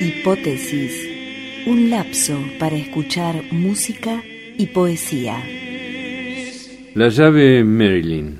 [0.00, 1.06] Hipótesis,
[1.66, 4.22] un lapso para escuchar música
[4.56, 5.44] y poesía.
[6.94, 8.38] La llave Marilyn.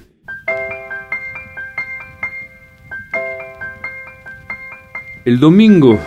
[5.27, 6.01] El domingo,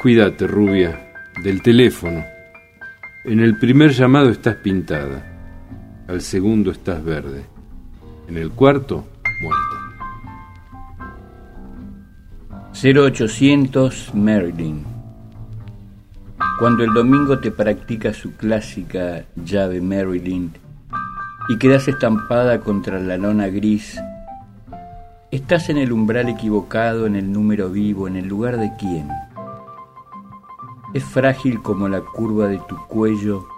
[0.00, 1.04] cuídate rubia,
[1.42, 2.24] del teléfono.
[3.24, 5.24] En el primer llamado estás pintada,
[6.08, 7.44] al segundo estás verde,
[8.28, 9.06] en el cuarto
[9.40, 9.84] muerta.
[12.72, 14.84] 0800 Marilyn.
[16.58, 20.52] Cuando el domingo te practica su clásica llave Marilyn
[21.48, 24.00] y quedas estampada contra la lona gris,
[25.30, 29.08] estás en el umbral equivocado, en el número vivo, en el lugar de quién.
[30.94, 33.48] ¿Es frágil como la curva de tu cuello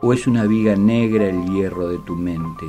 [0.00, 2.66] o es una viga negra el hierro de tu mente?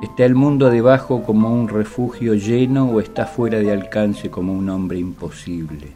[0.00, 4.70] ¿Está el mundo debajo como un refugio lleno o está fuera de alcance como un
[4.70, 5.88] hombre imposible?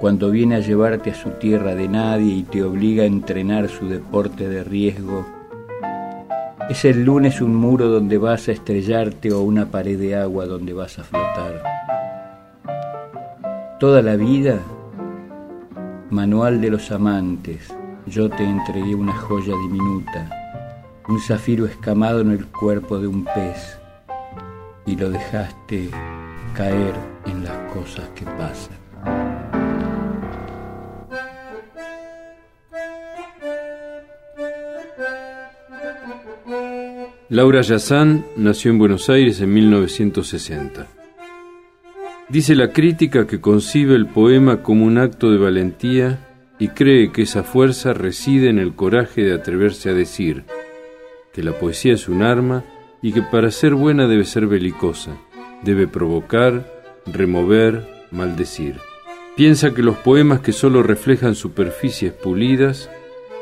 [0.00, 3.88] Cuando viene a llevarte a su tierra de nadie y te obliga a entrenar su
[3.88, 5.24] deporte de riesgo,
[6.68, 10.72] ¿es el lunes un muro donde vas a estrellarte o una pared de agua donde
[10.72, 11.62] vas a flotar?
[13.78, 14.58] Toda la vida,
[16.10, 17.72] manual de los amantes,
[18.06, 20.28] yo te entregué una joya diminuta,
[21.08, 23.78] un zafiro escamado en el cuerpo de un pez,
[24.84, 25.90] y lo dejaste
[26.54, 26.92] caer
[27.26, 28.76] en las cosas que pasan.
[37.28, 40.97] Laura Yazán nació en Buenos Aires en 1960.
[42.28, 46.18] Dice la crítica que concibe el poema como un acto de valentía
[46.58, 50.44] y cree que esa fuerza reside en el coraje de atreverse a decir
[51.32, 52.64] que la poesía es un arma
[53.00, 55.16] y que para ser buena debe ser belicosa,
[55.62, 56.70] debe provocar,
[57.06, 58.76] remover, maldecir.
[59.34, 62.90] Piensa que los poemas que solo reflejan superficies pulidas,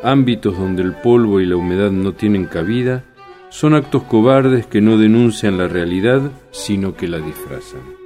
[0.05, 3.03] ámbitos donde el polvo y la humedad no tienen cabida,
[3.49, 8.06] son actos cobardes que no denuncian la realidad, sino que la disfrazan.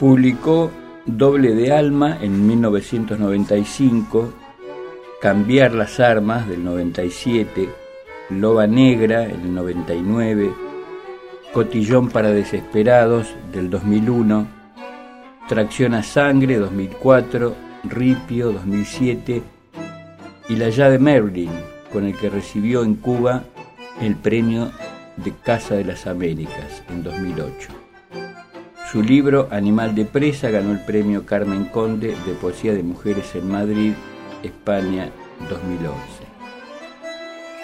[0.00, 0.70] Publicó
[1.04, 4.32] Doble de Alma en 1995,
[5.20, 7.68] Cambiar las Armas del 97,
[8.30, 10.54] Loba Negra en el 99,
[11.52, 14.46] Cotillón para Desesperados del 2001,
[15.46, 19.42] Tracción a Sangre 2004, Ripio 2007
[20.48, 21.50] y La llave Merlin,
[21.92, 23.44] con el que recibió en Cuba
[24.00, 24.70] el premio
[25.18, 27.89] de Casa de las Américas en 2008.
[28.90, 33.48] Su libro Animal de Presa ganó el premio Carmen Conde de Poesía de Mujeres en
[33.48, 33.92] Madrid,
[34.42, 35.10] España
[35.48, 35.96] 2011.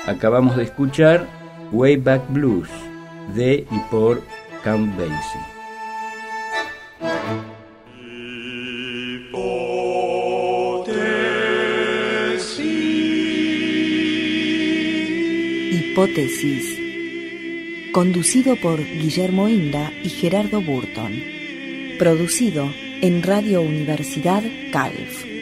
[0.07, 1.27] Acabamos de escuchar
[1.73, 2.69] Way Back Blues
[3.35, 4.23] de y por
[4.63, 5.41] Count Basie.
[15.73, 16.86] Hipótesis
[17.97, 21.15] conducido por Guillermo Inda y Gerardo Burton.
[21.99, 22.71] Producido
[23.01, 25.36] en Radio Universidad Calf.